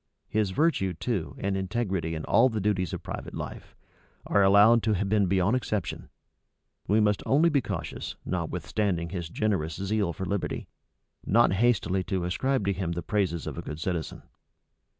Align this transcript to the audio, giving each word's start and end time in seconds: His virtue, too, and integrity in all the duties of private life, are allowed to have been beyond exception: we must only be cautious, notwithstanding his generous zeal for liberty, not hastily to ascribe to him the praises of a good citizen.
His 0.29 0.49
virtue, 0.49 0.95
too, 0.95 1.35
and 1.37 1.55
integrity 1.55 2.15
in 2.15 2.25
all 2.25 2.49
the 2.49 2.59
duties 2.59 2.91
of 2.91 3.03
private 3.03 3.35
life, 3.35 3.75
are 4.25 4.41
allowed 4.41 4.81
to 4.81 4.93
have 4.93 5.07
been 5.09 5.27
beyond 5.27 5.55
exception: 5.55 6.09
we 6.87 6.99
must 6.99 7.21
only 7.27 7.49
be 7.49 7.61
cautious, 7.61 8.15
notwithstanding 8.25 9.09
his 9.09 9.29
generous 9.29 9.75
zeal 9.75 10.11
for 10.11 10.25
liberty, 10.25 10.67
not 11.23 11.53
hastily 11.53 12.03
to 12.05 12.23
ascribe 12.25 12.65
to 12.65 12.73
him 12.73 12.93
the 12.93 13.03
praises 13.03 13.45
of 13.45 13.59
a 13.59 13.61
good 13.61 13.79
citizen. 13.79 14.23